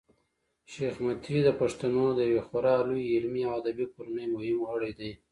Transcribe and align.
شېخ 0.71 0.95
متي 1.05 1.37
د 1.45 1.49
پښتنو 1.61 2.05
د 2.15 2.19
یوې 2.29 2.41
خورا 2.47 2.75
لويي 2.87 3.05
علمي 3.15 3.43
او 3.49 3.53
ادبي 3.61 3.85
کورنۍمهم 3.93 4.57
غړی 4.69 4.91
دﺉ. 4.99 5.13